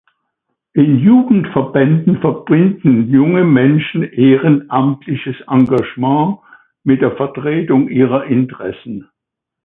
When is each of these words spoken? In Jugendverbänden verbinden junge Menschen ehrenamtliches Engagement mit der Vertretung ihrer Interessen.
In 0.73 0.97
Jugendverbänden 0.97 2.21
verbinden 2.21 3.07
junge 3.11 3.43
Menschen 3.43 4.01
ehrenamtliches 4.01 5.35
Engagement 5.45 6.39
mit 6.83 7.03
der 7.03 7.11
Vertretung 7.15 7.87
ihrer 7.87 8.23
Interessen. 8.25 9.07